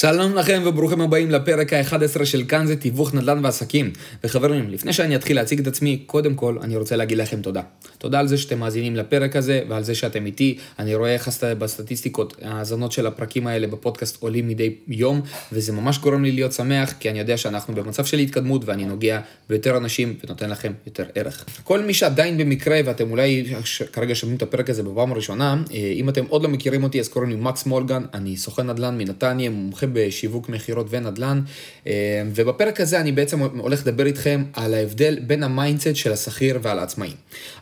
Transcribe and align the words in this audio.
שלום 0.00 0.34
לכם 0.34 0.62
וברוכים 0.64 1.00
הבאים 1.00 1.30
לפרק 1.30 1.72
ה-11 1.72 2.24
של 2.24 2.44
כאן 2.48 2.66
זה 2.66 2.76
תיווך 2.76 3.14
נדל"ן 3.14 3.44
ועסקים. 3.44 3.92
וחברים, 4.24 4.70
לפני 4.70 4.92
שאני 4.92 5.16
אתחיל 5.16 5.36
להציג 5.36 5.60
את 5.60 5.66
עצמי, 5.66 6.02
קודם 6.06 6.34
כל 6.34 6.58
אני 6.62 6.76
רוצה 6.76 6.96
להגיד 6.96 7.18
לכם 7.18 7.42
תודה. 7.42 7.62
תודה 7.98 8.20
על 8.20 8.28
זה 8.28 8.38
שאתם 8.38 8.58
מאזינים 8.58 8.96
לפרק 8.96 9.36
הזה 9.36 9.62
ועל 9.68 9.82
זה 9.82 9.94
שאתם 9.94 10.26
איתי. 10.26 10.58
אני 10.78 10.94
רואה 10.94 11.14
איך 11.14 11.28
בסטטיסטיקות 11.58 12.36
ההאזנות 12.42 12.92
של 12.92 13.06
הפרקים 13.06 13.46
האלה 13.46 13.66
בפודקאסט 13.66 14.22
עולים 14.22 14.48
מדי 14.48 14.74
יום, 14.88 15.20
וזה 15.52 15.72
ממש 15.72 15.98
גורם 15.98 16.24
לי 16.24 16.32
להיות 16.32 16.52
שמח, 16.52 16.94
כי 17.00 17.10
אני 17.10 17.18
יודע 17.18 17.36
שאנחנו 17.36 17.74
במצב 17.74 18.04
של 18.04 18.18
התקדמות 18.18 18.64
ואני 18.64 18.84
נוגע 18.84 19.20
ביותר 19.48 19.76
אנשים 19.76 20.14
ונותן 20.24 20.50
לכם 20.50 20.72
יותר 20.86 21.04
ערך. 21.14 21.44
כל 21.64 21.80
מי 21.80 21.94
שעדיין 21.94 22.38
במקרה, 22.38 22.80
ואתם 22.84 23.10
אולי 23.10 23.54
כרגע 23.92 24.14
שומעים 24.14 24.36
את 24.36 24.42
הפרק 24.42 24.70
הזה 24.70 24.82
בפעם 24.82 25.12
הראשונה, 25.12 25.62
אה, 25.74 25.92
אם 25.94 26.08
אתם 26.08 26.24
עוד 26.28 26.42
לא 26.42 26.48
מכירים 26.48 26.82
אותי, 26.84 27.00
אז 27.00 27.08
קוראים 27.08 27.30
לי 27.30 27.36
מקס 27.36 27.66
מולגן, 27.66 28.02
אני 28.14 28.36
סוכן 28.36 28.70
נדל"ן 28.70 28.98
מנתניה, 28.98 29.50
מומחה 29.50 29.86
בשיווק 29.92 30.48
מכירות 30.48 30.86
ונדל"ן, 30.90 31.40
אה, 31.86 32.22
ובפרק 32.34 32.80
הזה 32.80 33.00
אני 33.00 33.12
בעצם 33.12 33.40
הולך 33.40 33.86
לדבר 33.86 34.06
איתכם 34.06 34.44
על 34.52 34.74
ההבדל 34.74 35.18
בין 35.26 35.42
ה 35.42 35.49
mindset 35.49 35.96
של 35.96 36.12
השכיר 36.12 36.58
ועל 36.62 36.78
העצמאי. 36.78 37.10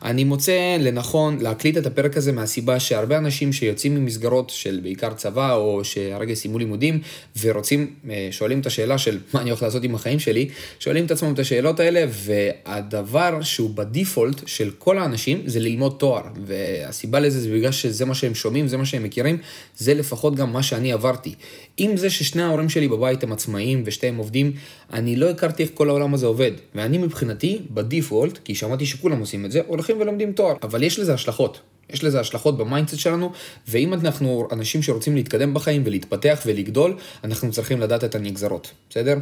אני 0.03 0.25
מוצא 0.25 0.77
לנכון 0.81 1.39
להקליט 1.41 1.77
את 1.77 1.87
הפרק 1.87 2.17
הזה 2.17 2.33
מהסיבה 2.33 2.81
שהרבה 2.81 3.19
אנשים 3.19 3.53
שיוצאים 3.53 3.95
ממסגרות 3.95 4.51
של 4.51 4.81
בעיקר 4.83 5.13
צבא, 5.15 5.55
או 5.55 5.85
שהרגע 5.85 6.35
סיימו 6.35 6.59
לימודים, 6.59 7.01
ורוצים, 7.41 7.95
אה, 8.11 8.29
שואלים 8.31 8.61
את 8.61 8.67
השאלה 8.67 8.99
של 8.99 9.19
מה 9.35 9.41
אני 9.41 9.51
הולך 9.51 9.63
לעשות 9.63 9.85
עם 9.85 9.95
החיים 9.95 10.19
שלי, 10.19 10.49
שואלים 10.79 11.07
את 11.07 11.11
עצמם 11.11 11.35
את 11.35 11.39
השאלות 11.39 11.81
האלה, 11.81 12.05
והדבר 12.11 13.43
שהוא 13.43 13.71
ב 13.71 13.80
default 13.80 14.41
של 14.47 14.71
כל 14.79 14.99
האנשים 14.99 15.43
זה 15.47 15.61
ללמוד 15.61 15.97
תואר, 15.99 16.23
והסיבה 16.47 17.21
לזה 17.21 17.41
זה 17.41 17.51
בגלל 17.51 17.73
שזה 17.73 18.05
מה 18.05 18.15
שהם 18.15 18.35
שומעים, 18.35 18.69
זה 18.69 18.77
מה 18.77 18.87
שהם 18.87 19.03
מכירים, 19.03 19.39
זה 19.77 19.95
לפחות 19.95 20.35
גם 20.35 20.53
מה 20.53 20.63
שאני 20.63 20.93
עברתי. 20.93 21.35
עם 21.77 21.97
זה 21.97 22.11
ששני 22.19 22.43
ההורים 22.43 22.69
שלי 22.69 22.89
בבית 22.89 23.23
הם 23.23 23.33
עצמאיים 23.33 23.83
ושתיהם 23.87 24.17
עובדים, 24.17 24.53
אני 24.93 25.17
לא 25.17 25.31
הכרתי 25.31 25.63
איך 25.63 25.71
כל 25.75 25.89
העולם 25.89 26.15
הזה 26.15 26.27
עובד. 26.27 26.53
ואני 26.75 26.99
מבחינתי, 26.99 27.63
ב 27.71 27.79
default, 27.79 28.39
כי 28.45 28.55
שמעתי 28.55 28.87
שכולם 28.87 29.21
עושים 29.21 29.45
את 29.45 29.53
זה, 29.53 29.61
הולכים 29.67 30.01
ולומדים 30.01 30.33
תואר. 30.33 30.57
אבל 30.63 30.83
יש 30.83 30.99
לזה 30.99 31.15
השלכות. 31.15 31.61
יש 31.91 32.05
לזה 32.05 32.21
השלכות 32.21 32.59
ב 32.59 32.64
mindset 32.64 32.99
שלנו, 32.99 33.33
ואם 33.69 33.95
אנחנו 33.95 34.49
אנשים 34.53 34.83
שרוצים 34.83 35.15
להתקדם 35.15 35.55
בחיים 35.55 35.83
ולהתפתח 35.87 36.43
ולגדול, 36.47 36.97
אנחנו 37.25 37.53
צריכים 37.53 37.81
לדעת 37.81 38.05
את 38.05 38.15
הנגזרות, 38.15 38.71
בסדר? 38.91 39.17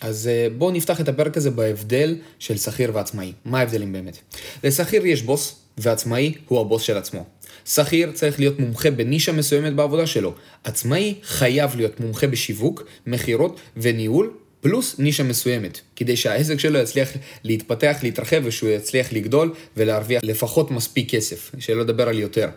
אז 0.00 0.28
אה, 0.28 0.46
בואו 0.58 0.70
נפתח 0.70 1.00
את 1.00 1.08
הפרק 1.08 1.36
הזה 1.36 1.50
בהבדל 1.50 2.16
של 2.38 2.56
שכיר 2.56 2.90
ועצמאי. 2.94 3.32
מה 3.44 3.58
ההבדלים 3.58 3.92
באמת? 3.92 4.18
לשכיר 4.64 5.06
יש 5.06 5.22
בוס, 5.22 5.56
ועצמאי 5.78 6.34
הוא 6.48 6.60
הבוס 6.60 6.82
של 6.82 6.96
עצמו. 6.96 7.24
שכיר 7.66 8.12
צריך 8.12 8.38
להיות 8.38 8.60
מומחה 8.60 8.90
בנישה 8.90 9.32
מסוימת 9.32 9.74
בעבודה 9.74 10.06
שלו. 10.06 10.34
עצמאי 10.64 11.14
חייב 11.22 11.76
להיות 11.76 12.00
מומחה 12.00 12.26
בשיווק, 12.26 12.86
מכירות 13.06 13.60
וניהול, 13.76 14.30
פלוס 14.60 14.98
נישה 14.98 15.22
מסוימת, 15.22 15.80
כדי 15.96 16.16
שהעסק 16.16 16.58
שלו 16.58 16.78
יצליח 16.78 17.08
להתפתח, 17.44 17.96
להתרחב 18.02 18.42
ושהוא 18.44 18.70
יצליח 18.70 19.12
לגדול 19.12 19.54
ולהרוויח 19.76 20.24
לפחות 20.24 20.70
מספיק 20.70 21.10
כסף, 21.10 21.50
שלא 21.58 21.80
לדבר 21.80 22.08
על 22.08 22.18
יותר. 22.18 22.48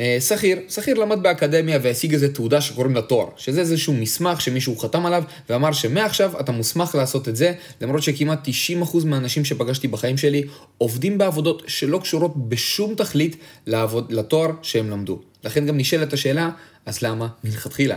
אה, 0.00 0.18
שכיר, 0.20 0.58
שכיר 0.68 0.98
למד 0.98 1.22
באקדמיה 1.22 1.78
והשיג 1.82 2.12
איזה 2.12 2.34
תעודה 2.34 2.60
שקוראים 2.60 2.94
לה 2.94 3.02
תואר, 3.02 3.28
שזה 3.36 3.60
איזשהו 3.60 3.94
מסמך 3.94 4.40
שמישהו 4.40 4.76
חתם 4.76 5.06
עליו 5.06 5.24
ואמר 5.50 5.72
שמעכשיו 5.72 6.40
אתה 6.40 6.52
מוסמך 6.52 6.94
לעשות 6.94 7.28
את 7.28 7.36
זה, 7.36 7.52
למרות 7.80 8.02
שכמעט 8.02 8.48
90% 8.82 9.06
מהאנשים 9.06 9.44
שפגשתי 9.44 9.88
בחיים 9.88 10.16
שלי 10.16 10.42
עובדים 10.78 11.18
בעבודות 11.18 11.62
שלא 11.66 11.98
קשורות 11.98 12.48
בשום 12.48 12.94
תכלית 12.94 13.36
לעבוד, 13.66 14.12
לתואר 14.12 14.50
שהם 14.62 14.90
למדו. 14.90 15.20
לכן 15.44 15.66
גם 15.66 15.76
נשאלת 15.76 16.12
השאלה, 16.12 16.50
אז 16.86 17.02
למה 17.02 17.28
מלכתחילה? 17.44 17.96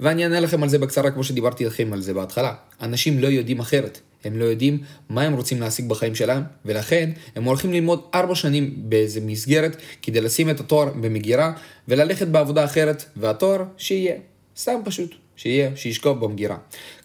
ואני 0.00 0.24
אענה 0.24 0.40
לכם 0.40 0.62
על 0.62 0.68
זה 0.68 0.78
בקצרה 0.78 1.10
כמו 1.10 1.24
שדיברתי 1.24 1.64
לכם 1.64 1.92
על 1.92 2.00
זה 2.00 2.14
בהתחלה. 2.14 2.54
אנשים 2.82 3.18
לא 3.18 3.26
יודעים 3.26 3.60
אחרת. 3.60 4.00
הם 4.24 4.36
לא 4.36 4.44
יודעים 4.44 4.78
מה 5.08 5.22
הם 5.22 5.32
רוצים 5.34 5.60
להשיג 5.60 5.88
בחיים 5.88 6.14
שלהם, 6.14 6.42
ולכן 6.64 7.10
הם 7.36 7.44
הולכים 7.44 7.72
ללמוד 7.72 8.02
ארבע 8.14 8.34
שנים 8.34 8.74
באיזה 8.76 9.20
מסגרת 9.20 9.76
כדי 10.02 10.20
לשים 10.20 10.50
את 10.50 10.60
התואר 10.60 10.88
במגירה 11.00 11.52
וללכת 11.88 12.26
בעבודה 12.26 12.64
אחרת, 12.64 13.04
והתואר 13.16 13.64
שיהיה. 13.76 14.14
סתם 14.56 14.80
פשוט. 14.84 15.23
שיהיה, 15.36 15.70
שישכוב 15.76 16.24
במגירה. 16.24 16.56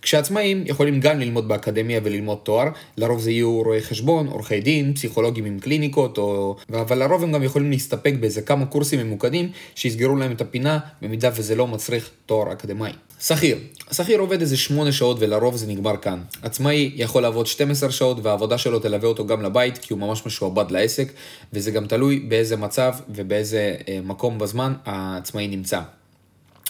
כשעצמאים 0.01 0.63
יכולים 0.66 1.00
גם 1.00 1.19
ללמוד 1.19 1.47
באקדמיה 1.47 2.00
וללמוד 2.03 2.38
תואר, 2.44 2.67
לרוב 2.97 3.19
זה 3.19 3.31
יהיו 3.31 3.62
רואי 3.62 3.81
חשבון, 3.81 4.28
עורכי 4.28 4.62
דין, 4.62 4.94
פסיכולוגים 4.94 5.45
עם 5.45 5.59
קליניקות, 5.59 6.17
או... 6.17 6.56
אבל 6.73 7.03
לרוב 7.03 7.23
הם 7.23 7.31
גם 7.31 7.44
יכולים 7.44 7.72
להסתפק 7.72 8.13
באיזה 8.19 8.41
כמה 8.41 8.66
קורסים 8.66 9.00
ממוקדים 9.00 9.51
שיסגרו 9.75 10.16
להם 10.16 10.31
את 10.31 10.41
הפינה, 10.41 10.79
במידה 11.01 11.29
וזה 11.35 11.56
לא 11.56 11.68
מצריך 11.68 12.09
תואר 12.25 12.51
אקדמאי. 12.51 12.91
שכיר, 13.22 13.57
שכיר 13.91 14.19
עובד 14.19 14.41
איזה 14.41 14.57
8 14.57 14.91
שעות 14.91 15.18
ולרוב 15.19 15.56
זה 15.56 15.68
נגמר 15.68 15.97
כאן. 15.97 16.22
עצמאי 16.41 16.91
יכול 16.95 17.22
לעבוד 17.22 17.47
12 17.47 17.91
שעות 17.91 18.18
והעבודה 18.23 18.57
שלו 18.57 18.79
תלווה 18.79 19.09
אותו 19.09 19.25
גם 19.28 19.41
לבית 19.41 19.78
כי 19.78 19.94
הוא 19.94 20.00
ממש 20.00 20.25
משועבד 20.25 20.72
לעסק, 20.72 21.12
וזה 21.53 21.72
גם 21.72 21.88
תלוי 21.88 22.19
באיזה 22.19 22.56
מצב 22.57 22.94
ובאיזה 23.09 23.75
אה, 23.88 24.00
מקום 24.03 24.38
בזמן 24.39 24.73
העצמאי 24.85 25.47
נמצא. 25.47 25.81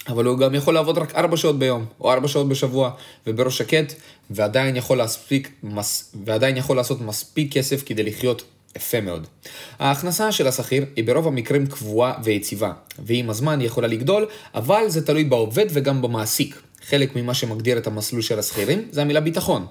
אבל 0.09 0.25
הוא 0.25 0.37
גם 0.37 0.55
יכול 0.55 0.73
לעבוד 0.73 0.97
רק 0.97 1.15
4 1.15 1.37
שעות 1.37 1.59
ביום, 1.59 1.85
או 2.01 2.11
4 2.11 2.27
שעות 2.27 2.49
בשבוע, 2.49 2.91
ובראש 3.27 3.57
שקט, 3.57 3.93
ועדיין 4.29 4.75
יכול, 4.75 4.97
להספיק, 4.97 5.51
מס, 5.63 6.15
ועדיין 6.25 6.57
יכול 6.57 6.77
לעשות 6.77 7.01
מספיק 7.01 7.53
כסף 7.53 7.83
כדי 7.85 8.03
לחיות 8.03 8.43
יפה 8.75 9.01
מאוד. 9.01 9.27
ההכנסה 9.79 10.31
של 10.31 10.47
השכיר 10.47 10.85
היא 10.95 11.03
ברוב 11.03 11.27
המקרים 11.27 11.67
קבועה 11.67 12.13
ויציבה, 12.23 12.71
ועם 13.05 13.29
הזמן 13.29 13.59
היא 13.59 13.67
יכולה 13.67 13.87
לגדול, 13.87 14.25
אבל 14.55 14.83
זה 14.87 15.05
תלוי 15.05 15.23
בעובד 15.23 15.65
וגם 15.69 16.01
במעסיק. 16.01 16.61
חלק 16.87 17.15
ממה 17.15 17.33
שמגדיר 17.33 17.77
את 17.77 17.87
המסלול 17.87 18.21
של 18.21 18.39
השכירים 18.39 18.87
זה 18.91 19.01
המילה 19.01 19.19
ביטחון. 19.21 19.65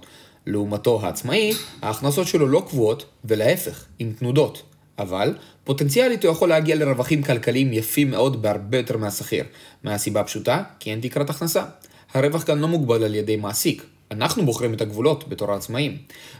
לעומתו 0.47 1.01
העצמאי, 1.03 1.53
ההכנסות 1.83 2.27
שלו 2.27 2.49
לא 2.49 2.63
קבועות, 2.69 3.05
ולהפך, 3.25 3.85
עם 3.99 4.13
תנודות. 4.19 4.63
אבל 4.99 5.35
פוטנציאלית 5.65 6.25
הוא 6.25 6.33
יכול 6.33 6.49
להגיע 6.49 6.77
לרווחים 6.77 7.23
כלכליים 7.23 7.73
יפים 7.73 8.11
מאוד 8.11 8.43
בהרבה 8.43 8.79
יותר 8.79 8.97
מהשכיר. 8.97 9.45
מהסיבה 9.83 10.21
הפשוטה, 10.21 10.63
כי 10.81 10.91
אין 10.91 11.01
תקרת 11.01 11.31
הכנסה. 11.31 11.65
הרווח 12.15 12.43
כאן 12.43 12.59
לא 12.59 12.69
מוגבל 12.69 13.05
על 13.05 13.15
ידי 13.15 13.37
מעסיק. 13.37 13.87
אנחנו 14.11 14.45
בוחרים 14.45 14.75
את 14.75 14.81
הגבולות 14.81 15.29
בתור 15.29 15.53
העצמאים. 15.53 15.97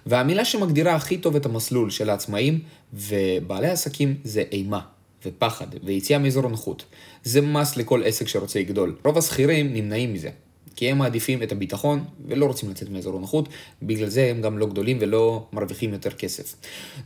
והמילה 0.07 0.45
שמגדירה 0.45 0.95
הכי 0.95 1.19
טוב 1.19 1.37
את 1.37 1.47
המסלול 1.47 1.91
של 1.91 2.11
העצמאים 2.11 2.61
ובעלי 2.93 3.69
עסקים 3.69 4.15
זה 4.25 4.43
אימה. 4.53 4.81
ופחד, 5.25 5.67
ויציאה 5.85 6.19
מאזור 6.19 6.47
הנוחות. 6.47 6.85
זה 7.25 7.41
מס 7.41 7.77
לכל 7.77 8.03
עסק 8.05 8.29
שרוצה 8.29 8.59
לגדול. 8.59 8.97
רוב 9.05 9.19
השכירים 9.19 9.75
נמנעים 9.75 10.15
מזה. 10.15 10.31
כי 10.79 10.91
הם 10.91 10.99
מעדיפים 10.99 11.43
את 11.43 11.53
הביטחון 11.53 12.05
ולא 12.27 12.47
רוצים 12.47 12.71
לצאת 12.71 12.91
מאזור 12.91 13.17
הנוחות, 13.17 13.49
בגלל 13.83 14.09
זה 14.09 14.27
הם 14.31 14.43
גם 14.43 14.59
לא 14.59 14.67
גדולים 14.67 14.99
ולא 15.01 15.47
מרוויחים 15.53 15.93
יותר 15.93 16.11
כסף. 16.11 16.55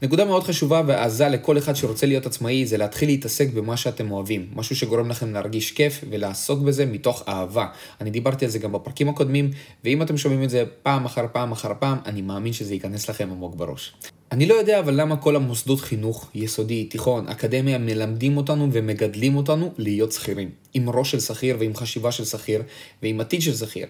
נקודה 0.03 0.25
מאוד 0.25 0.45
חשובה 0.45 0.83
ועזה 0.87 1.29
לכל 1.29 1.59
אחד 1.59 1.77
שרוצה 1.77 2.07
להיות 2.07 2.27
עצמאי 2.27 2.67
זה 2.67 2.77
להתחיל 2.77 3.09
להתעסק 3.09 3.49
במה 3.55 3.77
שאתם 3.77 4.11
אוהבים, 4.11 4.49
משהו 4.55 4.77
שגורם 4.77 5.09
לכם 5.09 5.33
להרגיש 5.33 5.73
כיף 5.73 6.05
ולעסוק 6.11 6.61
בזה 6.61 6.87
מתוך 6.87 7.23
אהבה. 7.29 7.67
אני 8.01 8.11
דיברתי 8.11 8.45
על 8.45 8.51
זה 8.51 8.59
גם 8.59 8.73
בפרקים 8.73 9.09
הקודמים, 9.09 9.51
ואם 9.85 10.03
אתם 10.03 10.17
שומעים 10.17 10.43
את 10.43 10.51
זה 10.51 10.65
פעם 10.83 11.05
אחר 11.05 11.27
פעם 11.33 11.53
אחר 11.53 11.73
פעם, 11.79 11.99
אני 12.07 12.23
מאמין 12.23 12.53
שזה 12.53 12.75
ייכנס 12.75 13.09
לכם 13.09 13.29
עמוק 13.31 13.55
בראש. 13.55 13.93
אני 14.33 14.47
לא 14.47 14.55
יודע 14.55 14.79
אבל 14.79 15.01
למה 15.01 15.17
כל 15.17 15.37
המוסדות 15.37 15.81
חינוך, 15.81 16.31
יסודי, 16.35 16.85
תיכון, 16.85 17.29
אקדמיה, 17.29 17.79
מלמדים 17.79 18.37
אותנו 18.37 18.69
ומגדלים 18.73 19.37
אותנו 19.37 19.73
להיות 19.79 20.13
שכירים. 20.13 20.51
עם 20.75 20.91
ראש 20.91 21.11
של 21.11 21.21
שכיר 21.21 21.57
ועם 21.59 21.75
חשיבה 21.77 22.13
של 22.13 22.25
שכיר 22.25 22.63
ועם 23.03 23.21
עתיד 23.21 23.43
של 23.43 23.55
שכיר. 23.55 23.87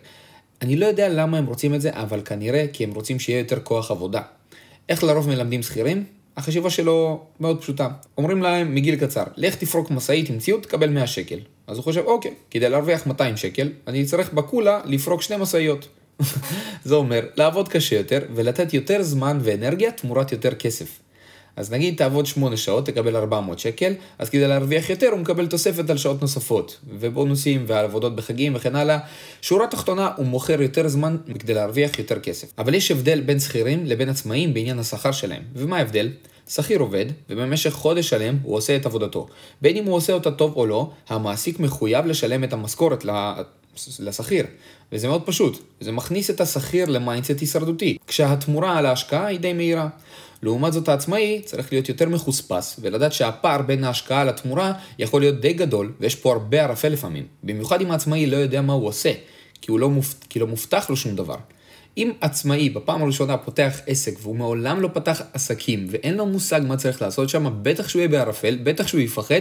אני 0.63 0.77
לא 0.77 0.87
יודע 0.87 1.09
למה 1.09 1.39
הם 1.39 1.47
רוצים 1.47 1.75
את 1.75 1.81
זה, 1.81 1.91
אבל 1.93 2.21
כנראה 2.25 2.65
כי 2.73 2.85
הם 2.85 2.95
רוצים 2.95 3.19
שיהיה 3.19 3.39
יותר 3.39 3.61
כוח 3.61 3.91
עבודה. 3.91 4.21
איך 4.89 5.05
לרוב 5.05 5.29
מלמדים 5.29 5.63
שכירים? 5.63 6.05
החשיבה 6.37 6.71
שלו 6.71 7.25
מאוד 7.41 7.61
פשוטה. 7.61 7.89
אומרים 8.19 8.43
להם 8.43 8.75
מגיל 8.75 8.97
קצר, 8.97 9.25
לך 9.37 9.55
תפרוק 9.55 9.91
משאית 9.91 10.31
עם 10.31 10.39
ציוד, 10.39 10.63
תקבל 10.63 10.91
100 10.91 11.07
שקל. 11.07 11.39
אז 11.67 11.77
הוא 11.77 11.85
חושב, 11.85 12.03
אוקיי, 12.07 12.35
כדי 12.51 12.69
להרוויח 12.69 13.07
200 13.07 13.37
שקל, 13.37 13.73
אני 13.87 14.03
אצטרך 14.03 14.33
בקולה 14.33 14.81
לפרוק 14.85 15.23
שני 15.23 15.37
משאיות. 15.37 15.89
זה 16.85 16.95
אומר 16.95 17.21
לעבוד 17.37 17.69
קשה 17.69 17.97
יותר 17.97 18.19
ולתת 18.35 18.75
יותר 18.75 19.03
זמן 19.03 19.39
ואנרגיה 19.43 19.91
תמורת 19.91 20.33
יותר 20.33 20.55
כסף. 20.55 21.03
אז 21.57 21.73
נגיד 21.73 21.97
תעבוד 21.97 22.27
8 22.27 22.57
שעות, 22.57 22.87
תקבל 22.87 23.17
400 23.17 23.59
שקל, 23.59 23.93
אז 24.19 24.31
כדי 24.31 24.49
להרוויח 24.49 24.91
יותר 24.91 25.09
הוא 25.09 25.19
מקבל 25.19 25.47
תוספת 25.47 25.91
על 25.91 25.97
שעות 25.97 26.23
נוספות, 26.23 26.79
ובונוסים 26.99 27.65
ועל 27.67 27.85
עבודות 27.85 28.17
בחגים 28.17 28.53
וכן 28.55 28.77
הלאה. 28.77 28.99
שורה 29.43 29.67
תחתונה, 29.67 30.11
הוא 30.17 30.27
מוכר 30.27 30.63
יותר 30.63 30.89
זמן 30.89 31.17
כדי 31.39 31.55
להרוויח 31.55 31.99
יותר 31.99 32.21
כסף. 32.21 32.53
אבל 32.59 32.75
יש 32.75 32.91
הבדל 32.91 33.21
בין 33.21 33.41
שכירים 33.41 33.87
לבין 33.87 34.09
עצמאים 34.09 34.55
בעניין 34.55 34.79
השכר 34.79 35.13
שלהם. 35.13 35.43
ומה 35.55 35.77
ההבדל? 35.77 36.11
שכיר 36.49 36.81
עובד, 36.81 37.07
ובמשך 37.31 37.71
חודש 37.71 38.09
שלם 38.09 38.39
הוא 38.43 38.57
עושה 38.57 38.77
את 38.77 38.87
עבודתו. 38.87 39.27
בין 39.63 39.77
אם 39.77 39.85
הוא 39.85 39.95
עושה 39.95 40.13
אותה 40.13 40.31
טוב 40.31 40.57
או 40.57 40.67
לא, 40.67 40.91
המעסיק 41.09 41.61
מחויב 41.61 42.07
לשלם 42.07 42.45
את 42.45 42.53
המשכורת 42.53 43.05
לשכיר. 44.01 44.47
וזה 44.93 45.09
מאוד 45.09 45.23
פשוט, 45.27 45.63
זה 45.81 45.93
מכניס 45.93 46.31
את 46.31 46.41
השכיר 46.41 46.87
ל 46.87 46.94
mindset 46.94 47.41
הישרדותי, 47.41 47.99
כשהתמורה 48.07 48.79
על 48.79 48.87
ההשקעה 48.87 49.27
היא 49.27 49.41
די 49.41 49.53
מהירה. 49.53 49.89
לעומת 50.43 50.73
זאת 50.73 50.89
העצמאי 50.89 51.43
צריך 51.45 51.73
להיות 51.73 51.89
יותר 51.89 52.09
מחוספס, 52.09 52.77
ולדעת 52.83 53.13
שהפער 53.13 53.63
בין 53.63 53.85
ההשקעה 53.85 54.25
לתמורה 54.25 54.73
יכול 54.99 55.21
להיות 55.21 55.41
די 55.41 55.53
גדול, 55.53 55.93
ויש 56.01 56.15
פה 56.15 56.33
הרבה 56.33 56.63
ערפל 56.63 56.89
לפעמים. 56.89 57.27
במיוחד 57.43 57.81
אם 57.81 57.91
העצמאי 57.91 58.27
לא 58.27 58.37
יודע 58.37 58.63
מה 58.63 58.73
הוא 58.73 58.87
עושה. 58.87 59.13
כי, 59.61 59.71
הוא 59.71 59.81
לא, 59.81 59.91
מופ... 59.91 60.15
כי 60.29 60.39
לא 60.39 60.47
מובטח 60.47 60.91
לו 60.91 60.97
שום 60.97 61.17
דבר. 61.17 61.37
אם 61.97 62.13
עצמאי 62.21 62.71
בפעם 62.71 63.03
הראשונה 63.03 63.37
פותח 63.37 63.81
עסק 63.87 64.15
והוא 64.23 64.37
מעולם 64.37 64.81
לא 64.81 64.89
פתח 64.93 65.23
עסקים 65.33 65.87
ואין 65.91 66.15
לו 66.15 66.27
מושג 66.27 66.61
מה 66.67 66.77
צריך 66.77 67.03
לעשות 67.03 67.29
שם, 67.29 67.59
בטח 67.63 67.89
שהוא 67.89 68.01
יהיה 68.01 68.09
בערפל, 68.09 68.59
בטח 68.63 68.87
שהוא 68.87 69.01
יפחד, 69.01 69.41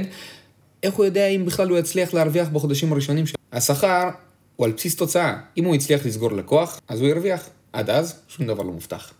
איך 0.83 0.93
הוא 0.93 1.05
יודע 1.05 1.27
אם 1.27 1.45
בכלל 1.45 1.69
הוא 1.69 1.77
יצליח 1.77 2.13
להרוויח 2.13 2.49
בחודשים 2.49 2.91
הראשונים 2.91 3.25
שלו? 3.25 3.40
השכר 3.51 4.09
הוא 4.55 4.65
על 4.65 4.71
בסיס 4.71 4.95
תוצאה. 4.95 5.37
אם 5.57 5.65
הוא 5.65 5.75
יצליח 5.75 6.05
לסגור 6.05 6.31
לקוח, 6.31 6.79
אז 6.87 6.99
הוא 6.99 7.09
ירוויח. 7.09 7.49
עד 7.73 7.89
אז, 7.89 8.15
שום 8.27 8.47
דבר 8.47 8.63
לא 8.63 8.71
מובטח. 8.71 9.13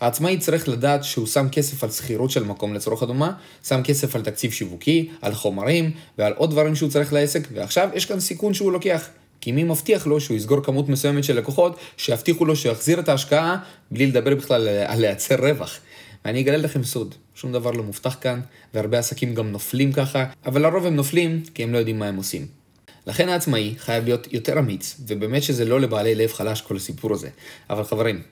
העצמאי 0.00 0.38
צריך 0.38 0.68
לדעת 0.68 1.04
שהוא 1.04 1.26
שם 1.26 1.46
כסף 1.52 1.84
על 1.84 1.90
שכירות 1.90 2.30
של 2.30 2.44
מקום 2.44 2.74
לצורך 2.74 3.02
אדומה, 3.02 3.32
שם 3.68 3.80
כסף 3.84 4.16
על 4.16 4.22
תקציב 4.22 4.52
שיווקי, 4.52 5.10
על 5.22 5.34
חומרים 5.34 5.90
ועל 6.18 6.32
עוד 6.32 6.50
דברים 6.50 6.74
שהוא 6.74 6.90
צריך 6.90 7.12
לעסק, 7.12 7.48
ועכשיו 7.52 7.88
יש 7.94 8.06
כאן 8.06 8.20
סיכון 8.20 8.54
שהוא 8.54 8.72
לוקח. 8.72 9.08
כי 9.40 9.52
מי 9.52 9.64
מבטיח 9.64 10.06
לו 10.06 10.20
שהוא 10.20 10.36
יסגור 10.36 10.62
כמות 10.62 10.88
מסוימת 10.88 11.24
של 11.24 11.38
לקוחות, 11.38 11.78
שיבטיחו 11.96 12.44
לו 12.44 12.56
שיחזיר 12.56 13.00
את 13.00 13.08
ההשקעה, 13.08 13.56
בלי 13.90 14.06
לדבר 14.06 14.34
בכלל 14.34 14.68
על 14.68 15.00
לייצר 15.00 15.34
רווח. 15.48 15.78
ואני 16.24 16.40
אגלה 16.40 16.56
לכם 16.56 16.84
סוד, 16.84 17.14
שום 17.34 17.52
דבר 17.52 17.70
לא 17.70 17.82
מובטח 17.82 18.16
כאן, 18.20 18.40
והרבה 18.74 18.98
עסקים 18.98 19.34
גם 19.34 19.52
נופלים 19.52 19.92
ככה, 19.92 20.24
אבל 20.46 20.62
לרוב 20.62 20.86
הם 20.86 20.96
נופלים 20.96 21.42
כי 21.54 21.62
הם 21.62 21.72
לא 21.72 21.78
יודעים 21.78 21.98
מה 21.98 22.06
הם 22.06 22.16
עושים. 22.16 22.63
לכן 23.06 23.28
העצמאי 23.28 23.74
חייב 23.78 24.04
להיות 24.04 24.32
יותר 24.32 24.58
אמיץ, 24.58 24.96
ובאמת 25.06 25.42
שזה 25.42 25.64
לא 25.64 25.80
לבעלי 25.80 26.14
לב 26.14 26.32
חלש 26.32 26.60
כל 26.60 26.76
הסיפור 26.76 27.12
הזה. 27.12 27.28
אבל 27.70 27.84
חברים, 27.84 28.22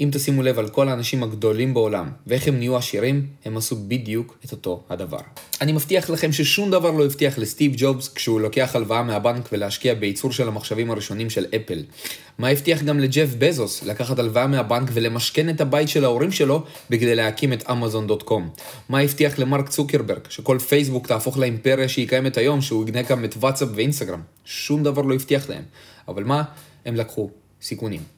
אם 0.00 0.08
תשימו 0.12 0.42
לב 0.42 0.58
על 0.58 0.68
כל 0.68 0.88
האנשים 0.88 1.22
הגדולים 1.22 1.74
בעולם, 1.74 2.10
ואיך 2.26 2.48
הם 2.48 2.58
נהיו 2.58 2.76
עשירים, 2.76 3.26
הם 3.44 3.56
עשו 3.56 3.76
בדיוק 3.88 4.38
את 4.44 4.52
אותו 4.52 4.82
הדבר. 4.90 5.18
אני 5.60 5.72
מבטיח 5.72 6.10
לכם 6.10 6.32
ששום 6.32 6.70
דבר 6.70 6.90
לא 6.90 7.04
הבטיח 7.04 7.38
לסטיב 7.38 7.72
ג'ובס 7.76 8.08
כשהוא 8.08 8.40
לוקח 8.40 8.76
הלוואה 8.76 9.02
מהבנק 9.02 9.48
ולהשקיע 9.52 9.94
בייצור 9.94 10.32
של 10.32 10.48
המחשבים 10.48 10.90
הראשונים 10.90 11.30
של 11.30 11.46
אפל. 11.56 11.82
מה 12.38 12.48
הבטיח 12.48 12.82
גם 12.82 13.00
לג'ף 13.00 13.28
בזוס 13.38 13.82
לקחת 13.82 14.18
הלוואה 14.18 14.46
מהבנק 14.46 14.90
ולמשכן 14.92 15.48
את 15.48 15.60
הבית 15.60 15.88
של 15.88 16.04
ההורים 16.04 16.32
שלו 16.32 16.64
בכדי 16.90 17.14
להקים 17.14 17.52
את 17.52 17.70
אמזון.קום? 17.70 18.50
מה 18.88 19.00
הבטיח 19.00 19.38
למרק 19.38 19.68
צוקרברג 19.68 20.20
שכל 20.28 20.58
פייסבוק 20.58 21.06
תהפוך 21.06 21.38
לאימפריה 21.38 21.88
שהיא 21.88 22.08
קיימת 22.08 22.36
היום, 22.36 22.60
שהוא 22.60 22.82
יגנה 22.88 23.02
גם 23.02 23.24
את 23.24 23.34
וואטסאפ 23.34 23.68
ואינסטגרם? 23.74 24.20
שום 24.44 24.82
דבר 24.82 25.02
לא 25.02 25.14
הבטיח 25.14 25.48
להם. 25.48 25.62
אבל 26.08 26.24
מה? 26.24 26.42
הם 26.86 26.94
לקחו 26.94 27.30
סיכונים. 27.62 28.17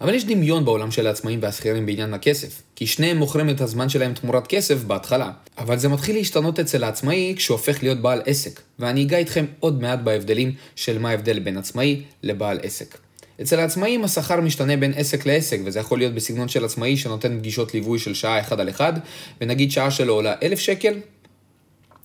אבל 0.00 0.14
יש 0.14 0.24
דמיון 0.24 0.64
בעולם 0.64 0.90
של 0.90 1.06
העצמאים 1.06 1.38
והשכירים 1.42 1.86
בעניין 1.86 2.14
הכסף, 2.14 2.62
כי 2.76 2.86
שניהם 2.86 3.16
מוכרים 3.16 3.50
את 3.50 3.60
הזמן 3.60 3.88
שלהם 3.88 4.14
תמורת 4.14 4.46
כסף 4.46 4.84
בהתחלה. 4.84 5.30
אבל 5.58 5.78
זה 5.78 5.88
מתחיל 5.88 6.16
להשתנות 6.16 6.60
אצל 6.60 6.84
העצמאי 6.84 7.34
כשהוא 7.36 7.56
הופך 7.56 7.82
להיות 7.82 7.98
בעל 7.98 8.22
עסק, 8.26 8.60
ואני 8.78 9.02
אגע 9.02 9.18
איתכם 9.18 9.44
עוד 9.60 9.82
מעט 9.82 9.98
בהבדלים 9.98 10.54
של 10.76 10.98
מה 10.98 11.10
ההבדל 11.10 11.38
בין 11.38 11.58
עצמאי 11.58 12.02
לבעל 12.22 12.58
עסק. 12.62 12.98
אצל 13.42 13.60
העצמאים 13.60 14.04
השכר 14.04 14.40
משתנה 14.40 14.76
בין 14.76 14.92
עסק 14.96 15.26
לעסק, 15.26 15.60
וזה 15.64 15.80
יכול 15.80 15.98
להיות 15.98 16.14
בסגנון 16.14 16.48
של 16.48 16.64
עצמאי 16.64 16.96
שנותן 16.96 17.38
פגישות 17.38 17.74
ליווי 17.74 17.98
של 17.98 18.14
שעה 18.14 18.40
אחד 18.40 18.60
על 18.60 18.68
אחד, 18.68 18.92
ונגיד 19.40 19.70
שעה 19.70 19.90
שלו 19.90 20.14
עולה 20.14 20.34
אלף 20.42 20.58
שקל, 20.58 20.94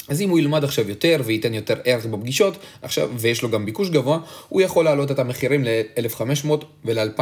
אז 0.10 0.22
אם 0.22 0.30
הוא 0.30 0.40
ילמד 0.40 0.64
עכשיו 0.64 0.90
יותר 0.90 1.22
וייתן 1.26 1.54
יותר 1.54 1.76
ערך 1.84 2.06
בפגישות, 2.06 2.58
עכשיו, 2.82 3.10
ויש 3.18 3.42
לו 3.42 3.50
גם 3.50 3.66
ביקוש 3.66 3.90
גבוה, 3.90 4.20
הוא 4.50 4.62
יכול 4.62 4.86
להעלות 4.86 5.12
את 5.12 5.20
המחירים 5.20 5.64
ל-1500 5.64 6.50
ול-2000. 6.86 7.22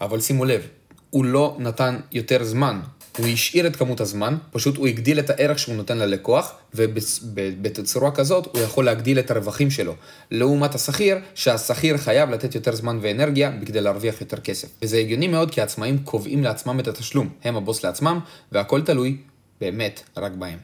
אבל 0.00 0.20
שימו 0.20 0.44
לב, 0.44 0.66
הוא 1.10 1.24
לא 1.24 1.56
נתן 1.58 1.96
יותר 2.12 2.44
זמן. 2.44 2.80
הוא 3.18 3.26
השאיר 3.26 3.66
את 3.66 3.76
כמות 3.76 4.00
הזמן, 4.00 4.36
פשוט 4.50 4.76
הוא 4.76 4.86
הגדיל 4.86 5.18
את 5.18 5.30
הערך 5.30 5.58
שהוא 5.58 5.74
נותן 5.74 5.98
ללקוח, 5.98 6.52
ובתצורה 6.74 8.10
כזאת 8.10 8.46
הוא 8.52 8.62
יכול 8.62 8.84
להגדיל 8.84 9.18
את 9.18 9.30
הרווחים 9.30 9.70
שלו. 9.70 9.94
לעומת 10.30 10.74
השכיר, 10.74 11.16
שהשכיר 11.34 11.96
חייב 11.96 12.30
לתת 12.30 12.54
יותר 12.54 12.74
זמן 12.74 12.98
ואנרגיה 13.02 13.50
בכדי 13.50 13.80
להרוויח 13.80 14.20
יותר 14.20 14.36
כסף. 14.36 14.68
וזה 14.82 14.98
הגיוני 14.98 15.28
מאוד 15.28 15.50
כי 15.50 15.60
העצמאים 15.60 15.98
קובעים 15.98 16.44
לעצמם 16.44 16.80
את 16.80 16.88
התשלום, 16.88 17.28
הם 17.44 17.56
הבוס 17.56 17.84
לעצמם, 17.84 18.20
והכל 18.52 18.82
תלוי 18.82 19.16
באמת 19.60 20.02
רק 20.16 20.32
בהם. 20.32 20.58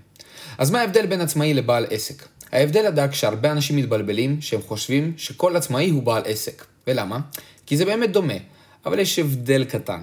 אז 0.59 0.71
מה 0.71 0.81
ההבדל 0.81 1.07
בין 1.07 1.21
עצמאי 1.21 1.55
לבעל 1.55 1.87
עסק? 1.91 2.29
ההבדל 2.53 2.87
הדק 2.87 3.13
שהרבה 3.13 3.53
אנשים 3.53 3.77
מתבלבלים 3.77 4.41
שהם 4.41 4.63
חושבים 4.63 5.13
שכל 5.17 5.57
עצמאי 5.57 5.91
הוא 5.91 6.03
בעל 6.03 6.23
עסק. 6.27 6.65
ולמה? 6.87 7.21
כי 7.67 7.77
זה 7.77 7.85
באמת 7.85 8.13
דומה. 8.13 8.35
אבל 8.87 8.99
יש 8.99 9.19
הבדל 9.19 9.65
קטן. 9.65 10.01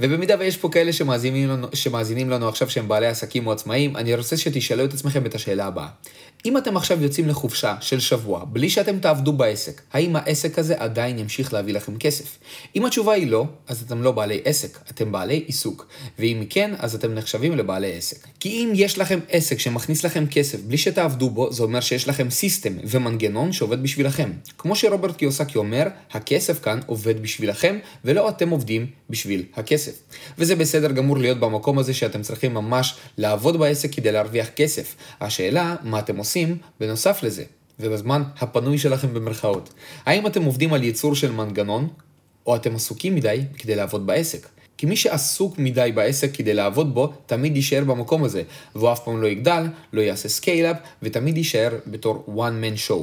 ובמידה 0.00 0.34
ויש 0.38 0.56
פה 0.56 0.68
כאלה 0.72 0.92
שמאזינים 0.92 1.48
לנו, 1.48 1.66
שמאזינים 1.74 2.30
לנו 2.30 2.48
עכשיו 2.48 2.70
שהם 2.70 2.88
בעלי 2.88 3.06
עסקים 3.06 3.46
או 3.46 3.52
עצמאים, 3.52 3.96
אני 3.96 4.14
רוצה 4.14 4.36
שתשאלו 4.36 4.84
את 4.84 4.94
עצמכם 4.94 5.26
את 5.26 5.34
השאלה 5.34 5.66
הבאה. 5.66 5.88
אם 6.44 6.56
אתם 6.56 6.76
עכשיו 6.76 7.02
יוצאים 7.02 7.28
לחופשה 7.28 7.74
של 7.80 8.00
שבוע, 8.00 8.44
בלי 8.44 8.70
שאתם 8.70 8.98
תעבדו 8.98 9.32
בעסק, 9.32 9.82
האם 9.92 10.16
העסק 10.16 10.58
הזה 10.58 10.74
עדיין 10.78 11.18
ימשיך 11.18 11.52
להביא 11.52 11.74
לכם 11.74 11.98
כסף? 11.98 12.38
אם 12.76 12.86
התשובה 12.86 13.12
היא 13.12 13.26
לא, 13.26 13.44
אז 13.68 13.82
אתם 13.82 14.02
לא 14.02 14.12
בעלי 14.12 14.40
עסק, 14.44 14.78
אתם 14.90 15.12
בעלי 15.12 15.42
עיסוק. 15.46 15.86
ואם 16.18 16.42
כן, 16.50 16.70
אז 16.78 16.94
אתם 16.94 17.14
נחשבים 17.14 17.56
לבעלי 17.56 17.96
עסק. 17.96 18.26
כי 18.40 18.48
אם 18.48 18.72
יש 18.74 18.98
לכם 18.98 19.18
עסק 19.28 19.58
שמכניס 19.58 20.04
לכם 20.04 20.24
כסף 20.30 20.60
בלי 20.60 20.78
שתעבדו 20.78 21.30
בו, 21.30 21.52
זה 21.52 21.62
אומר 21.62 21.80
שיש 21.80 22.08
לכם 22.08 22.30
סיסטם 22.30 22.72
ומנגנון 22.84 23.52
שעובד 23.52 23.82
בשבילכם. 23.82 24.30
כמו 24.58 24.76
שרוברט 24.76 25.16
קיוסקי 25.16 25.58
אומר, 25.58 25.86
הכסף 26.12 26.62
כאן 26.62 26.80
עובד 26.86 27.22
בשבילכם, 27.22 27.78
ולא 28.04 28.28
אתם 28.28 28.50
עובדים 28.50 28.86
בשביל 29.10 29.44
הכסף. 29.54 29.92
וזה 30.38 30.56
בסדר 30.56 30.92
גמור 30.92 31.18
להיות 31.18 31.40
במקום 31.40 31.78
הזה 31.78 31.94
שאתם 31.94 32.22
צריכים 32.22 32.54
ממש 32.54 32.94
לעבוד 33.18 33.58
בעסק 33.58 33.94
כדי 33.94 34.12
להרוויח 34.12 34.48
כסף. 34.56 34.94
השאלה, 35.20 35.76
מה 35.82 35.98
אתם 35.98 36.16
עושים 36.16 36.29
בנוסף 36.80 37.22
לזה, 37.22 37.44
ובזמן 37.80 38.22
הפנוי 38.38 38.78
שלכם 38.78 39.14
במרכאות. 39.14 39.72
האם 40.06 40.26
אתם 40.26 40.44
עובדים 40.44 40.72
על 40.72 40.84
ייצור 40.84 41.14
של 41.14 41.32
מנגנון, 41.32 41.88
או 42.46 42.56
אתם 42.56 42.74
עסוקים 42.74 43.14
מדי 43.14 43.40
כדי 43.58 43.74
לעבוד 43.76 44.06
בעסק? 44.06 44.48
כי 44.78 44.86
מי 44.86 44.96
שעסוק 44.96 45.58
מדי 45.58 45.90
בעסק 45.94 46.34
כדי 46.34 46.54
לעבוד 46.54 46.94
בו, 46.94 47.12
תמיד 47.26 47.56
יישאר 47.56 47.84
במקום 47.84 48.24
הזה, 48.24 48.42
והוא 48.74 48.92
אף 48.92 49.04
פעם 49.04 49.22
לא 49.22 49.26
יגדל, 49.26 49.66
לא 49.92 50.00
יעשה 50.00 50.28
scale-up, 50.28 50.76
ותמיד 51.02 51.36
יישאר 51.36 51.70
בתור 51.86 52.24
one 52.36 52.64
man 52.64 52.90
show. 52.90 53.02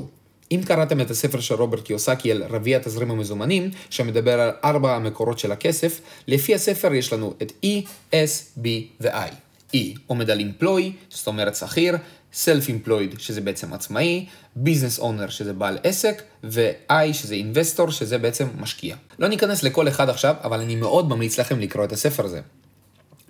אם 0.51 0.61
קראתם 0.65 1.01
את 1.01 1.11
הספר 1.11 1.39
של 1.39 1.55
רוברט 1.55 1.83
קיוסאקי 1.83 2.31
על 2.31 2.43
רביע 2.43 2.77
התזרים 2.77 3.11
המזומנים, 3.11 3.71
שמדבר 3.89 4.39
על 4.39 4.51
ארבע 4.63 4.95
המקורות 4.95 5.39
של 5.39 5.51
הכסף, 5.51 6.01
לפי 6.27 6.55
הספר 6.55 6.93
יש 6.93 7.13
לנו 7.13 7.33
את 7.41 7.51
E, 7.65 7.87
S, 8.11 8.59
B 8.63 8.67
ו-I. 9.01 9.31
E 9.75 9.77
עומד 10.07 10.29
על 10.29 10.39
employee, 10.39 10.91
זאת 11.09 11.27
אומרת 11.27 11.55
שכיר, 11.55 11.97
Self-Employed, 12.33 13.19
שזה 13.19 13.41
בעצם 13.41 13.73
עצמאי, 13.73 14.25
Business 14.57 14.99
Owner, 14.99 15.29
שזה 15.29 15.53
בעל 15.53 15.77
עסק, 15.83 16.21
ו-I, 16.43 17.13
שזה 17.13 17.35
Investor, 17.35 17.91
שזה 17.91 18.17
בעצם 18.17 18.47
משקיע. 18.59 18.95
לא 19.19 19.27
ניכנס 19.27 19.63
לכל 19.63 19.87
אחד 19.87 20.09
עכשיו, 20.09 20.35
אבל 20.43 20.59
אני 20.59 20.75
מאוד 20.75 21.09
ממליץ 21.09 21.39
לכם 21.39 21.59
לקרוא 21.59 21.85
את 21.85 21.91
הספר 21.91 22.25
הזה. 22.25 22.41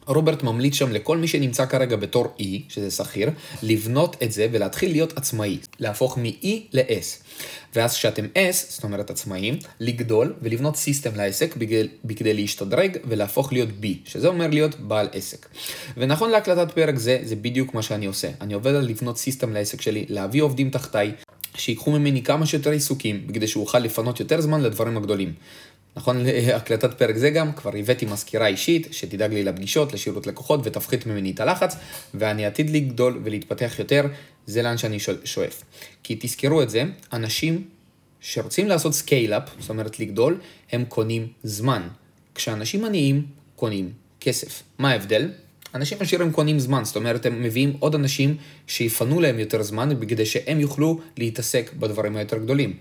רוברט 0.08 0.44
ממליץ 0.44 0.74
שם 0.76 0.92
לכל 0.92 1.18
מי 1.18 1.28
שנמצא 1.28 1.66
כרגע 1.66 1.96
בתור 1.96 2.28
E, 2.40 2.44
שזה 2.70 2.92
שכיר, 2.92 3.30
לבנות 3.64 4.16
את 4.24 4.32
זה 4.32 4.48
ולהתחיל 4.52 4.92
להיות 4.92 5.18
עצמאי, 5.18 5.58
להפוך 5.80 6.18
מ-E 6.18 6.48
ל-S. 6.74 7.28
ואז 7.76 7.96
כשאתם 7.96 8.26
S, 8.26 8.56
זאת 8.70 8.84
אומרת 8.84 9.10
עצמאים, 9.10 9.60
לגדול 9.80 10.34
ולבנות 10.42 10.76
סיסטם 10.76 11.16
לעסק 11.16 11.56
בכדי, 11.56 11.88
בכדי 12.06 12.34
להשתדרג 12.34 12.98
ולהפוך 13.06 13.54
להיות 13.54 13.70
B, 13.82 13.86
שזה 14.06 14.28
אומר 14.28 14.48
להיות 14.48 14.80
בעל 14.80 15.08
עסק. 15.12 15.48
ונכון 15.98 16.30
להקלטת 16.30 16.72
פרק 16.72 16.98
זה, 16.98 17.20
זה 17.24 17.36
בדיוק 17.36 17.74
מה 17.74 17.82
שאני 17.82 18.06
עושה. 18.06 18.30
אני 18.42 18.54
עובד 18.54 18.76
על 18.76 18.86
לבנות 18.90 19.18
system 19.18 19.54
לעסק 19.54 19.82
שלי, 19.82 20.06
להביא 20.10 20.42
עובדים 20.42 20.70
תחתיי, 20.70 21.12
שיקחו 21.56 21.92
ממני 21.92 22.24
כמה 22.24 22.46
שיותר 22.46 22.72
עיסוקים, 22.72 23.28
בכדי 23.28 23.48
שאוכל 23.48 23.80
לפנות 23.80 24.20
יותר 24.20 24.42
זמן 24.42 24.62
לדברים 24.62 24.98
הגדולים. 24.98 25.34
נכון 25.98 26.18
להקלטת 26.26 26.94
פרק 26.94 27.18
זה 27.18 27.30
גם, 27.30 27.54
כבר 27.54 27.72
הבאתי 27.80 28.06
מזכירה 28.06 28.48
אישית, 28.48 28.88
שתדאג 28.92 29.34
לי 29.34 29.44
לפגישות, 29.44 29.94
לשירות 29.94 30.28
לקוחות 30.28 30.60
ותפחית 30.64 31.06
ממני 31.06 31.32
את 31.32 31.40
הלחץ, 31.40 31.76
ואני 32.14 32.46
עתיד 32.46 32.70
לגדול 32.70 33.22
ולהתפתח 33.24 33.76
יותר, 33.80 34.06
זה 34.46 34.62
לאן 34.62 34.78
שאני 34.78 34.98
שואף. 35.24 35.64
כי 36.04 36.18
תזכרו 36.20 36.62
את 36.62 36.70
זה, 36.70 36.84
אנשים 37.14 37.64
שרוצים 38.22 38.68
לעשות 38.68 38.94
scale-up, 38.94 39.44
זאת 39.60 39.70
אומרת 39.70 40.00
לגדול, 40.00 40.40
הם 40.72 40.86
קונים 40.86 41.28
זמן. 41.44 41.88
כשאנשים 42.36 42.86
עניים 42.86 43.26
קונים 43.56 43.92
כסף. 44.20 44.64
מה 44.78 44.92
ההבדל? 44.92 45.32
אנשים 45.76 45.98
עשירים 46.02 46.32
קונים 46.32 46.60
זמן, 46.60 46.84
זאת 46.84 46.96
אומרת 46.96 47.26
הם 47.26 47.44
מביאים 47.44 47.74
עוד 47.80 47.96
אנשים 47.96 48.38
שיפנו 48.68 49.22
להם 49.22 49.40
יותר 49.40 49.64
זמן 49.64 49.90
כדי 50.08 50.26
שהם 50.26 50.60
יוכלו 50.60 51.00
להתעסק 51.18 51.72
בדברים 51.74 52.16
היותר 52.16 52.38
גדולים. 52.38 52.74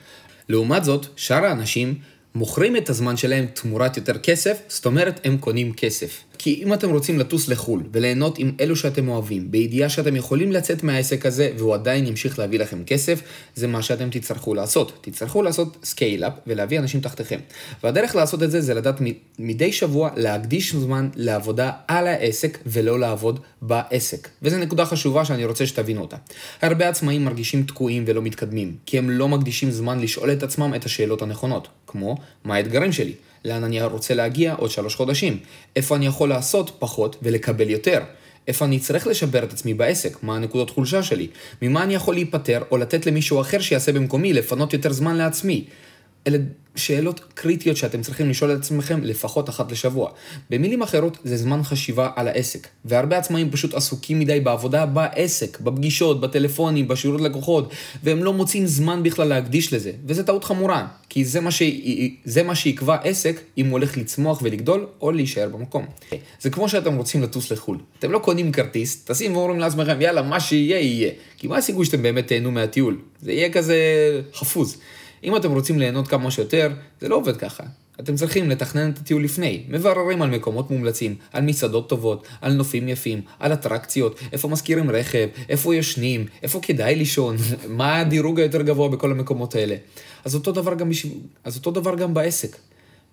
לעומת 0.49 0.85
זאת, 0.85 1.07
שאר 1.17 1.45
האנשים 1.45 1.95
מוכרים 2.37 2.77
את 2.77 2.91
הזמן 2.91 3.17
שלהם 3.17 3.47
תמורת 3.47 3.97
יותר 3.97 4.19
כסף, 4.19 4.59
זאת 4.69 4.87
אומרת 4.87 5.21
הם 5.25 5.39
קונים 5.39 5.73
כסף. 5.73 6.25
כי 6.39 6.63
אם 6.65 6.73
אתם 6.73 6.91
רוצים 6.91 7.19
לטוס 7.19 7.49
לחו"ל 7.49 7.83
וליהנות 7.93 8.39
עם 8.39 8.53
אלו 8.61 8.77
שאתם 8.77 9.09
אוהבים, 9.09 9.51
בידיעה 9.51 9.89
שאתם 9.89 10.17
יכולים 10.17 10.53
לצאת 10.53 10.83
מהעסק 10.83 11.27
הזה 11.27 11.51
והוא 11.59 11.75
עדיין 11.75 12.07
ימשיך 12.07 12.39
להביא 12.39 12.59
לכם 12.59 12.85
כסף, 12.85 13.23
זה 13.55 13.67
מה 13.67 13.83
שאתם 13.83 14.11
תצטרכו 14.11 14.55
לעשות. 14.55 14.99
תצטרכו 15.01 15.43
לעשות 15.43 15.77
scale-up 15.85 16.33
ולהביא 16.47 16.79
אנשים 16.79 17.01
תחתיכם. 17.01 17.39
והדרך 17.83 18.17
לעשות 18.17 18.43
את 18.43 18.51
זה 18.51 18.61
זה 18.61 18.75
לדעת 18.75 19.01
מדי 19.39 19.73
שבוע 19.73 20.11
להקדיש 20.17 20.75
זמן 20.75 21.09
לעבודה 21.17 21.71
על 21.89 22.07
העסק 22.07 22.59
ולא 22.67 23.01
לעבוד 23.01 23.41
בעסק. 23.63 24.29
וזו 24.43 24.59
נקודה 24.59 24.85
חשובה 24.85 25.25
שאני 25.25 25.45
רוצה 25.45 25.67
שתבינו 25.67 26.01
אותה. 26.01 26.17
הרבה 26.63 26.89
עצמאים 26.89 27.25
מרגישים 27.25 27.63
תקועים 27.63 28.05
ולא 28.07 28.23
מתקדמים, 28.23 28.77
כי 28.87 28.99
הם 28.99 29.11
לא 29.11 29.29
מקדישים 29.29 29.71
זמן 29.71 30.01
לשאול 30.01 30.33
את 30.33 30.43
עצמם 30.43 30.73
את 30.77 30.85
השאלות 30.85 31.23
הנכונות, 31.23 31.69
כמו 31.87 32.17
מה 32.45 32.55
האתגרים 32.55 32.93
שלי? 32.93 33.13
לאן 33.47 33.65
אני 33.65 33.83
רוצה 33.83 34.15
להגיע 34.15 34.55
עוד 34.55 34.71
שלוש 34.71 34.95
חודשים? 34.95 35.39
איפה 35.77 35.97
אני 35.97 36.07
יכול 36.07 36.29
לעשות 36.29 36.77
פחות 36.79 37.17
ולקבל 37.23 37.71
יותר? 37.71 38.01
איפה 38.49 38.65
אני 38.65 38.79
צריך 38.79 39.07
לשפר 39.07 39.45
את 39.45 39.53
עצמי 39.53 39.75
בעסק? 39.75 40.23
מה 40.23 40.37
הנקודות 40.37 40.71
חולשה 40.71 41.03
שלי? 41.03 41.27
ממה 41.63 41.83
אני 41.83 41.95
יכול 41.95 42.15
להיפטר 42.15 42.63
או 42.71 42.77
לתת 42.77 43.07
למישהו 43.07 43.41
אחר 43.41 43.61
שיעשה 43.61 43.93
במקומי, 43.93 44.33
לפנות 44.33 44.73
יותר 44.73 44.93
זמן 44.93 45.17
לעצמי? 45.17 45.65
אלה 46.27 46.39
שאלות 46.77 47.21
קריטיות 47.35 47.77
שאתם 47.77 48.03
צריכים 48.03 48.31
לשאול 48.31 48.53
את 48.53 48.59
עצמכם 48.59 49.01
לפחות 49.03 49.49
אחת 49.49 49.73
לשבוע. 49.73 50.11
במילים 50.51 50.83
אחרות, 50.83 51.19
זה 51.25 51.37
זמן 51.37 51.63
חשיבה 51.63 52.11
על 52.17 52.29
העסק. 52.29 52.69
והרבה 52.85 53.19
עצמאים 53.19 53.51
פשוט 53.51 53.75
עסוקים 53.75 54.19
מדי 54.19 54.41
בעבודה 54.41 54.87
בעסק, 54.87 55.61
בפגישות, 55.61 56.21
בטלפונים, 56.21 56.89
בשירות 56.89 57.21
לקוחות, 57.21 57.73
והם 58.03 58.25
לא 58.25 58.33
מוצאים 58.33 58.67
זמן 58.67 59.03
בכלל 59.03 59.29
להקדיש 59.29 59.73
לזה. 59.73 59.93
וזו 60.07 60.23
טעות 60.23 60.45
חמורה, 60.45 60.87
כי 61.09 61.25
זה 61.25 61.41
מה, 61.41 61.51
ש... 61.51 61.63
זה 62.25 62.43
מה 62.43 62.55
שיקבע 62.55 62.97
עסק 63.03 63.41
אם 63.59 63.67
הוא 63.67 63.73
הולך 63.73 63.97
לצמוח 63.97 64.43
ולגדול, 64.43 64.87
או 65.01 65.13
להישאר 65.13 65.49
במקום. 65.49 65.87
זה 66.41 66.51
כמו 66.51 66.69
שאתם 66.69 66.97
רוצים 66.97 67.23
לטוס 67.23 67.53
לחו"ל. 67.53 67.79
אתם 67.99 68.13
לא 68.13 68.19
קונים 68.19 68.53
כרטיס, 68.53 69.05
טסים 69.05 69.37
ואומרים 69.37 69.61
לעצמכם, 69.61 70.01
יאללה, 70.01 70.23
מה 70.23 70.41
שיהיה, 70.41 70.81
יהיה. 70.81 71.11
כי 71.39 71.47
מה 71.47 71.57
הסיכוי 71.57 71.87
שאתם 71.87 72.03
באמת 72.03 72.27
תהנו 72.27 72.51
מהטיול? 72.51 72.99
זה 73.23 73.33
יהיה 73.33 73.53
כזה 73.53 73.77
חפוז. 74.35 74.79
אם 75.25 75.37
אתם 75.37 75.53
רוצים 75.53 75.79
ליהנות 75.79 76.09
כמה 76.09 76.31
שיותר, 76.31 76.73
זה 77.01 77.09
לא 77.09 77.17
עובד 77.17 77.37
ככה. 77.37 77.65
אתם 78.01 78.17
צריכים 78.17 78.51
לתכנן 78.51 78.91
את 78.91 78.99
הטיול 78.99 79.25
לפני, 79.25 79.63
מבררים 79.69 80.23
על 80.23 80.31
מקומות 80.31 80.71
מומלצים, 80.71 81.15
על 81.33 81.45
מסעדות 81.45 81.89
טובות, 81.89 82.27
על 82.41 82.53
נופים 82.53 82.89
יפים, 82.89 83.21
על 83.39 83.53
אטרקציות, 83.53 84.21
איפה 84.33 84.49
מזכירים 84.49 84.91
רכב, 84.91 85.29
איפה 85.49 85.75
ישנים, 85.75 86.27
איפה 86.43 86.61
כדאי 86.63 86.95
לישון, 86.95 87.37
מה 87.69 87.99
הדירוג 88.01 88.41
היותר 88.41 88.63
גבוה 88.63 88.89
בכל 88.89 89.11
המקומות 89.11 89.55
האלה. 89.55 89.77
אז 90.25 90.35
אותו 90.35 90.53
דבר 90.53 90.75
גם, 90.75 90.89
בשב... 90.89 91.09
אז 91.45 91.57
אותו 91.57 91.71
דבר 91.71 91.95
גם 91.97 92.15
בעסק. 92.15 92.57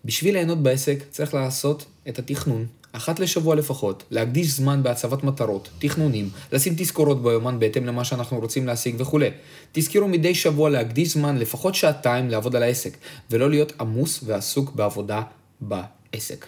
בשביל 0.06 0.34
ליהנות 0.34 0.64
בעסק 0.64 1.04
צריך 1.10 1.34
לעשות 1.34 1.86
את 2.10 2.20
התכנון, 2.20 2.66
אחת 2.96 3.20
לשבוע 3.20 3.56
לפחות, 3.56 4.04
להקדיש 4.12 4.48
זמן 4.48 4.84
בהצבת 4.84 5.24
מטרות, 5.24 5.70
תכנונים, 5.80 6.30
לשים 6.52 6.74
תזכורות 6.78 7.24
ביומן 7.24 7.60
בהתאם 7.60 7.86
למה 7.86 8.04
שאנחנו 8.04 8.40
רוצים 8.40 8.68
להשיג 8.68 8.96
וכולי. 8.98 9.30
תזכרו 9.72 10.08
מדי 10.08 10.36
שבוע 10.36 10.70
להקדיש 10.70 11.14
זמן 11.14 11.38
לפחות 11.38 11.76
שעתיים 11.76 12.30
לעבוד 12.30 12.56
על 12.56 12.64
העסק, 12.64 12.98
ולא 13.32 13.50
להיות 13.50 13.74
עמוס 13.80 14.20
ועסוק 14.26 14.72
בעבודה 14.76 15.22
בעסק. 15.62 16.46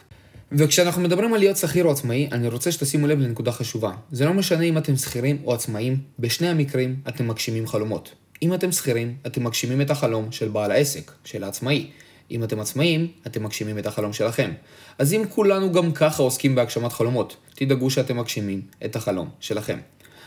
וכשאנחנו 0.52 1.02
מדברים 1.02 1.34
על 1.34 1.40
להיות 1.40 1.58
שכיר 1.58 1.86
או 1.86 1.92
עצמאי, 1.92 2.30
אני 2.32 2.48
רוצה 2.48 2.72
שתשימו 2.72 3.08
לב 3.08 3.20
לנקודה 3.20 3.52
חשובה. 3.52 3.92
זה 4.12 4.26
לא 4.26 4.34
משנה 4.34 4.64
אם 4.64 4.78
אתם 4.78 4.96
שכירים 4.96 5.38
או 5.46 5.54
עצמאים, 5.54 5.98
בשני 6.20 6.48
המקרים 6.48 6.96
אתם 7.08 7.28
מגשימים 7.28 7.68
חלומות. 7.68 8.12
אם 8.42 8.54
אתם 8.54 8.72
שכירים, 8.72 9.16
אתם 9.28 9.44
מגשימים 9.44 9.82
את 9.82 9.92
החלום 9.92 10.32
של 10.32 10.48
בעל 10.50 10.72
העסק, 10.72 11.12
של 11.24 11.44
העצמאי. 11.44 11.88
אם 12.32 12.44
אתם 12.44 12.60
עצמאים, 12.60 13.08
אתם 13.28 13.44
מגשימים 13.44 13.80
את 13.80 13.88
החלום 13.88 14.14
שלכם. 14.14 14.52
אז 14.98 15.14
אם 15.14 15.24
כולנו 15.30 15.72
גם 15.72 15.92
ככה 15.92 16.24
עוסקים 16.24 16.56
בהגשמת 16.56 16.94
חלומות, 16.94 17.36
תדאגו 17.56 17.90
שאתם 17.90 18.18
מגשימים 18.18 18.62
את 18.86 18.96
החלום 18.96 19.30
שלכם. 19.40 19.78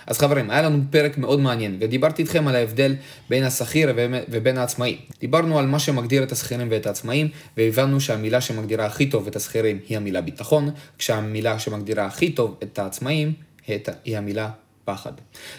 אז 0.06 0.18
חברים, 0.18 0.50
היה 0.50 0.62
לנו 0.62 0.78
פרק 0.90 1.18
מאוד 1.18 1.40
מעניין, 1.40 1.76
ודיברתי 1.80 2.22
איתכם 2.22 2.48
על 2.48 2.56
ההבדל 2.56 2.94
בין 3.30 3.44
השכיר 3.44 3.92
ובין 4.28 4.58
העצמאי. 4.58 4.98
דיברנו 5.20 5.58
על 5.58 5.66
מה 5.66 5.78
שמגדיר 5.78 6.22
את 6.22 6.32
השכירים 6.32 6.68
ואת 6.70 6.86
העצמאים, 6.86 7.28
והבנו 7.56 8.00
שהמילה 8.00 8.40
שמגדירה 8.40 8.86
הכי 8.86 9.06
טוב 9.06 9.26
את 9.26 9.36
השכירים 9.36 9.78
היא 9.88 9.96
המילה 9.96 10.20
ביטחון, 10.20 10.70
כשהמילה 10.98 11.58
שמגדירה 11.58 12.06
הכי 12.06 12.30
טוב 12.30 12.56
את 12.62 12.78
העצמאים 12.78 13.32
היא 14.04 14.18
המילה 14.18 14.50
פחד. 14.88 15.12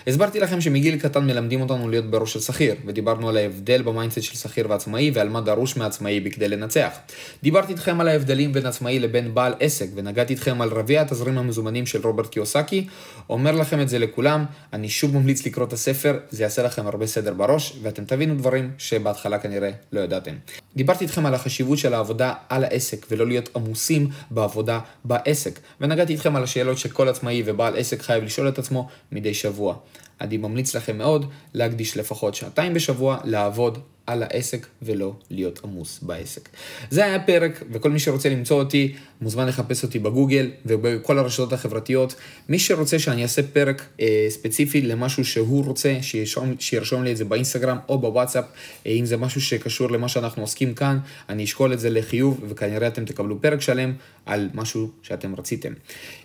הסברתי 0.08 0.40
לכם 0.40 0.62
שמגיל 0.62 1.00
קטן 1.00 1.28
מלמדים 1.28 1.62
אותנו 1.62 1.90
להיות 1.90 2.06
בראש 2.06 2.34
של 2.34 2.40
שכיר, 2.40 2.76
ודיברנו 2.86 3.30
על 3.30 3.38
ההבדל 3.38 3.82
ב 3.82 3.87
mindset 3.87 4.22
של 4.22 4.36
שכיר 4.36 4.66
ועצמאי 4.70 5.12
ועל 5.14 5.30
מה 5.30 5.42
דרוש 5.42 5.78
מעצמאי 5.78 6.20
בכדי 6.20 6.48
לנצח. 6.48 6.98
דיברתי 7.44 7.74
איתכם 7.74 8.02
על 8.02 8.08
ההבדלים 8.08 8.54
בין 8.54 8.66
עצמאי 8.66 9.00
לבין 9.00 9.34
בעל 9.34 9.54
עסק, 9.60 9.88
ונגעתי 9.96 10.34
איתכם 10.34 10.62
על 10.62 10.70
רביע 10.70 11.02
התזרים 11.02 11.38
המזומנים 11.38 11.86
של 11.86 12.02
רוברט 12.04 12.28
קיוסאקי. 12.28 12.88
אומר 13.30 13.52
לכם 13.52 13.82
את 13.82 13.90
זה 13.90 14.00
לכולם, 14.00 14.46
אני 14.74 14.90
שוב 14.90 15.18
ממליץ 15.18 15.46
לקרוא 15.46 15.66
את 15.66 15.74
הספר, 15.74 16.20
זה 16.30 16.44
יעשה 16.44 16.64
לכם 16.64 16.88
הרבה 16.88 17.08
סדר 17.08 17.34
בראש, 17.34 17.80
ואתם 17.82 18.06
תבינו 18.06 18.36
דברים 18.36 18.72
שבהתחלה 18.78 19.40
כנראה 19.40 19.72
לא 19.92 20.00
ידעתם. 20.00 20.34
דיברתי 20.76 21.04
איתכם 21.04 21.26
על 21.26 21.34
החשיבות 21.34 21.78
של 21.78 21.94
העבודה 21.94 22.34
על 22.50 22.64
העסק, 22.64 23.06
ולא 23.12 23.28
להיות 23.28 23.50
עמוסים 23.56 24.08
בעבודה 24.32 24.80
בעסק, 25.06 25.60
ונגעתי 25.82 26.14
איתכם 26.14 26.36
על 26.36 26.44
השאלות 26.44 26.78
שכל 26.78 27.10
עצמאי 27.10 27.44
ובעל 27.46 27.78
עסק 27.78 28.02
חייב 28.02 28.24
לשאול 28.24 28.50
את 28.50 28.60
עצמו 28.60 28.88
מדי 29.20 29.34
שבוע. 29.34 29.76
אני 30.22 30.38
ממליץ 30.38 30.76
לכם 30.76 30.98
מאוד 30.98 31.26
להקדיש 31.54 31.98
לפחות 31.98 32.36
שעתיים 32.36 32.74
בשבוע 32.74 33.18
לעבוד 33.24 33.78
על 34.10 34.24
העסק 34.24 34.68
ולא 34.82 35.14
להיות 35.30 35.60
עמוס 35.64 36.00
בעסק. 36.02 36.50
זה 36.90 37.06
היה 37.06 37.20
פרק, 37.20 37.64
וכל 37.72 37.92
מי 37.92 38.00
שרוצה 38.00 38.30
למצוא 38.30 38.60
אותי, 38.60 38.94
מוזמן 39.22 39.48
לחפש 39.48 39.84
אותי 39.84 40.00
בגוגל 40.00 40.50
ובכל 40.66 41.20
הרשתות 41.20 41.54
החברתיות. 41.54 42.16
מי 42.50 42.60
שרוצה 42.60 43.00
שאני 43.00 43.24
אעשה 43.24 43.44
פרק 43.44 43.86
אה, 44.02 44.26
ספציפי 44.30 44.82
למשהו 44.82 45.26
שהוא 45.26 45.66
רוצה, 45.66 45.98
שירשום, 46.02 46.56
שירשום 46.60 47.04
לי 47.04 47.12
את 47.12 47.18
זה 47.18 47.26
באינסטגרם 47.26 47.78
או 47.90 48.00
בוואטסאפ, 48.00 48.46
אה, 48.88 48.92
אם 48.92 49.06
זה 49.06 49.18
משהו 49.18 49.42
שקשור 49.42 49.92
למה 49.92 50.08
שאנחנו 50.08 50.44
עוסקים 50.44 50.74
כאן, 50.74 51.00
אני 51.30 51.44
אשקול 51.44 51.74
את 51.74 51.80
זה 51.80 51.90
לחיוב, 51.90 52.46
וכנראה 52.50 52.88
אתם 52.88 53.06
תקבלו 53.06 53.42
פרק 53.42 53.62
שלם 53.62 53.94
על 54.26 54.50
משהו 54.54 54.90
שאתם 55.02 55.36
רציתם. 55.36 55.74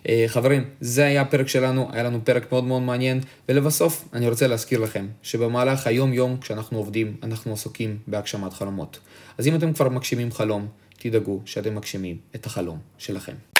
אה, 0.09 0.25
חברים, 0.27 0.63
זה 0.81 1.05
היה 1.05 1.21
הפרק 1.21 1.47
שלנו, 1.47 1.89
היה 1.91 2.03
לנו 2.03 2.19
פרק 2.23 2.51
מאוד 2.51 2.63
מאוד 2.63 2.81
מעניין, 2.81 3.19
ולבסוף 3.49 4.05
אני 4.13 4.29
רוצה 4.29 4.47
להזכיר 4.47 4.79
לכם 4.79 5.07
שבמהלך 5.23 5.87
היום-יום 5.87 6.37
כשאנחנו 6.41 6.77
עובדים, 6.77 7.15
אנחנו 7.23 7.51
עסוקים 7.75 7.97
בהגשמת 8.07 8.53
חלומות. 8.53 8.99
אז 9.37 9.47
אם 9.47 9.55
אתם 9.55 9.73
כבר 9.73 9.89
מגשימים 9.89 10.31
חלום, 10.31 10.67
תדאגו 10.97 11.41
שאתם 11.45 11.75
מגשימים 11.75 12.17
את 12.35 12.45
החלום 12.45 12.79
שלכם. 12.97 13.54